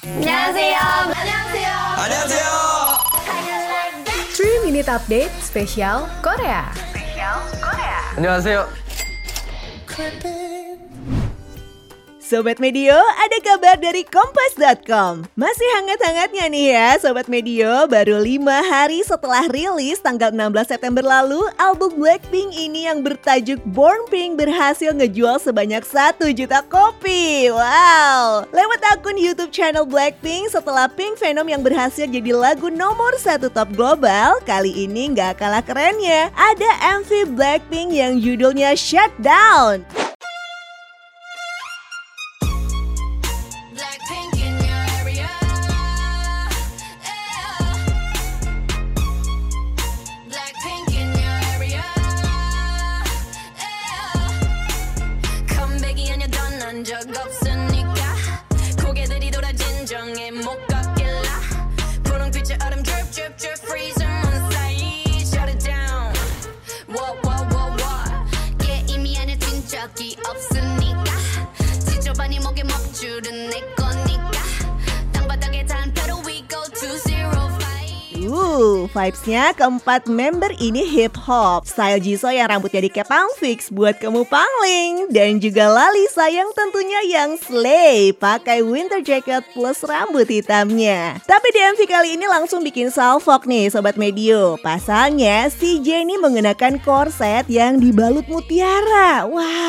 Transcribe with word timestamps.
안녕하세요. 0.00 0.77
안녕하세요. 0.79 1.69
안녕하세요. 1.97 2.47
3 4.33 4.63
Minute 4.63 4.89
Update 4.89 5.31
spesial 5.43 6.07
Korea. 6.23 6.63
안녕하세요. 8.15 8.67
Sobat 12.31 12.63
Medio, 12.63 12.95
ada 12.95 13.37
kabar 13.43 13.75
dari 13.75 14.07
Kompas.com. 14.07 15.27
Masih 15.35 15.67
hangat-hangatnya 15.75 16.47
nih 16.47 16.65
ya, 16.71 16.89
Sobat 16.95 17.27
Medio. 17.27 17.91
Baru 17.91 18.23
5 18.23 18.71
hari 18.71 19.03
setelah 19.03 19.51
rilis 19.51 19.99
tanggal 19.99 20.31
16 20.31 20.71
September 20.71 21.03
lalu, 21.03 21.43
album 21.59 21.91
Blackpink 21.99 22.55
ini 22.55 22.87
yang 22.87 23.03
bertajuk 23.03 23.59
Born 23.75 24.07
Pink 24.07 24.39
berhasil 24.39 24.95
ngejual 24.95 25.43
sebanyak 25.43 25.83
1 25.83 26.31
juta 26.31 26.63
kopi. 26.71 27.51
Wow! 27.51 28.47
Lewat 28.55 28.79
akun 28.95 29.19
YouTube 29.19 29.51
channel 29.51 29.83
Blackpink, 29.83 30.55
setelah 30.55 30.87
Pink 30.87 31.19
Venom 31.19 31.51
yang 31.51 31.59
berhasil 31.59 32.07
jadi 32.07 32.31
lagu 32.31 32.71
nomor 32.71 33.11
satu 33.19 33.51
top 33.51 33.75
global, 33.75 34.39
kali 34.47 34.87
ini 34.87 35.11
nggak 35.11 35.35
kalah 35.35 35.59
kerennya. 35.59 36.31
Ada 36.39 37.03
MV 37.03 37.35
Blackpink 37.35 37.91
yang 37.91 38.23
judulnya 38.23 38.71
Shutdown. 38.71 40.00
없으니까 57.61 58.83
고개들이 58.83 59.31
돌아 59.31 59.51
진정에 59.53 60.31
못 60.31 60.65
걷길라 60.67 61.39
분홍빛의 62.03 62.57
얼음 62.65 62.83
drip 62.83 63.11
drip 63.11 63.37
drip 63.37 63.59
freezer 63.63 64.09
on 64.09 64.51
side 64.51 64.81
shut 65.25 65.49
it 65.49 65.59
down 65.63 66.13
Whoa 66.87 67.15
whoa 67.23 67.45
whoa 67.51 67.75
whoa 67.77 68.57
게임이 68.59 69.17
아닐 69.19 69.37
뛴 69.37 69.67
적이 69.67 70.17
없으니까 70.27 71.03
지저분이 71.85 72.39
목에 72.39 72.63
먹줄은 72.63 73.49
내거 73.49 73.80
Vibes-nya 78.91 79.57
keempat 79.57 80.05
member 80.05 80.53
ini 80.61 80.85
hip 80.85 81.17
hop. 81.17 81.65
Style 81.65 81.97
Jisoo 81.97 82.29
yang 82.29 82.49
rambutnya 82.49 82.85
dikepang 82.85 83.25
fix 83.41 83.73
buat 83.73 83.97
kamu 83.97 84.27
pangling 84.29 85.09
dan 85.09 85.41
juga 85.41 85.69
Lalisa 85.69 86.29
yang 86.29 86.49
tentunya 86.53 87.01
yang 87.09 87.37
slay 87.41 88.13
pakai 88.13 88.61
winter 88.61 89.01
jacket 89.01 89.41
plus 89.57 89.81
rambut 89.81 90.29
hitamnya. 90.29 91.17
Tapi 91.25 91.47
di 91.49 91.59
MV 91.59 91.79
kali 91.89 92.09
ini 92.17 92.25
langsung 92.29 92.61
bikin 92.61 92.93
salfok 92.93 93.49
nih 93.49 93.73
sobat 93.73 93.97
Medio. 93.97 94.61
Pasalnya 94.61 95.49
si 95.49 95.81
Jennie 95.81 96.21
mengenakan 96.21 96.77
korset 96.81 97.49
yang 97.49 97.81
dibalut 97.81 98.25
mutiara. 98.29 99.25
Wow, 99.25 99.60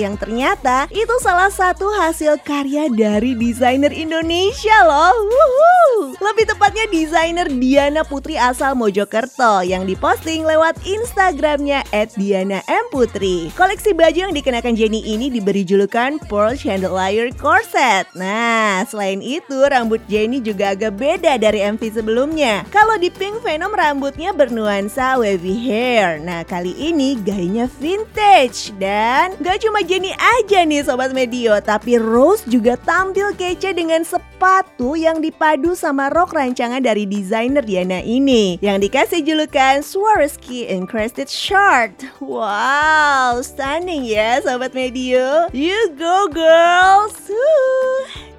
yang 0.00 0.16
ternyata 0.16 0.88
itu 0.88 1.14
salah 1.20 1.52
satu 1.52 1.92
hasil 1.92 2.40
karya 2.40 2.88
dari 2.88 3.36
desainer 3.36 3.92
Indonesia 3.92 4.76
loh. 4.88 5.12
Wuhu. 5.20 6.16
Lebih 6.20 6.48
tepatnya 6.52 6.84
desainer 6.88 7.48
Diana 7.48 8.02
Putri 8.04 8.40
asal 8.40 8.72
Mojokerto 8.76 9.60
yang 9.64 9.84
diposting 9.84 10.44
lewat 10.44 10.80
Instagramnya 10.84 11.84
@diana_m_putri. 11.92 13.52
Koleksi 13.52 13.92
baju 13.92 14.28
yang 14.28 14.34
dikenakan 14.36 14.76
Jenny 14.76 15.04
ini 15.04 15.28
diberi 15.28 15.64
julukan 15.64 16.16
Pearl 16.28 16.56
Chandelier 16.56 17.32
Corset. 17.36 18.08
Nah, 18.16 18.84
selain 18.88 19.20
itu 19.20 19.60
rambut 19.68 20.00
Jenny 20.08 20.40
juga 20.40 20.72
agak 20.72 20.96
beda 20.96 21.36
dari 21.36 21.60
MV 21.64 21.82
sebelumnya. 22.00 22.64
Kalau 22.72 22.96
di 22.96 23.12
Pink 23.12 23.44
Venom 23.44 23.72
rambutnya 23.72 24.32
bernuansa 24.32 25.20
wavy 25.20 25.56
hair. 25.68 26.20
Nah, 26.20 26.44
kali 26.44 26.72
ini 26.76 27.16
gayanya 27.20 27.68
vintage 27.80 28.72
dan 28.80 29.36
gak 29.40 29.64
cuma 29.64 29.82
Jenny 29.90 30.14
aja 30.14 30.62
nih 30.62 30.86
sobat 30.86 31.10
Medio, 31.10 31.58
tapi 31.58 31.98
Rose 31.98 32.46
juga 32.46 32.78
tampil 32.78 33.34
kece 33.34 33.74
dengan 33.74 34.06
sepatu 34.06 34.94
yang 34.94 35.18
dipadu 35.18 35.74
sama 35.74 36.06
rok 36.14 36.30
rancangan 36.30 36.78
dari 36.78 37.10
desainer 37.10 37.58
Diana 37.58 37.98
ini 37.98 38.54
yang 38.62 38.78
dikasih 38.78 39.18
julukan 39.26 39.82
Swarovski 39.82 40.70
Encrusted 40.70 41.26
Short. 41.26 42.06
Wow, 42.22 43.42
stunning 43.42 44.06
ya 44.06 44.38
sobat 44.46 44.78
Medio. 44.78 45.50
You 45.50 45.90
go 45.98 46.30
girls. 46.30 47.26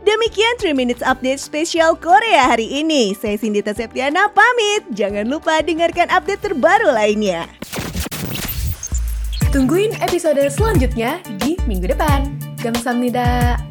Demikian 0.08 0.56
3 0.56 0.72
Minutes 0.72 1.04
Update 1.04 1.44
spesial 1.44 2.00
Korea 2.00 2.48
hari 2.48 2.80
ini. 2.80 3.12
Saya 3.12 3.36
Cindy 3.36 3.60
Septiana 3.60 4.32
pamit. 4.32 4.88
Jangan 4.96 5.28
lupa 5.28 5.60
dengarkan 5.60 6.08
update 6.16 6.48
terbaru 6.48 6.96
lainnya. 6.96 7.52
Tungguin 9.52 9.92
episode 10.00 10.40
selanjutnya 10.48 11.20
minggu 11.66 11.90
depan. 11.90 12.38
Gamsamnida. 12.62 13.71